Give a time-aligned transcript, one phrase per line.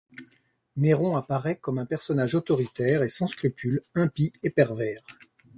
[0.77, 5.03] Néron apparaît comme un personnage autoritaire et sans scrupules, impie et pervers.